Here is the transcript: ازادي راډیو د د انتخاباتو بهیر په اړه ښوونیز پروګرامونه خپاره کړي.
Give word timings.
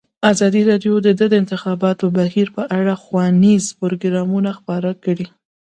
ازادي 0.31 0.61
راډیو 0.69 0.93
د 1.01 1.07
د 1.19 1.21
انتخاباتو 1.41 2.05
بهیر 2.17 2.47
په 2.55 2.63
اړه 2.77 2.93
ښوونیز 3.03 3.65
پروګرامونه 3.79 4.49
خپاره 4.59 4.91
کړي. 5.03 5.27